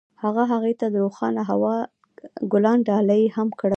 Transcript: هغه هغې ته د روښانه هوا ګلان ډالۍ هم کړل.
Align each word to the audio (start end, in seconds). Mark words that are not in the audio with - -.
هغه 0.23 0.43
هغې 0.51 0.73
ته 0.79 0.85
د 0.93 0.95
روښانه 1.05 1.41
هوا 1.51 1.75
ګلان 2.51 2.77
ډالۍ 2.87 3.23
هم 3.35 3.47
کړل. 3.59 3.69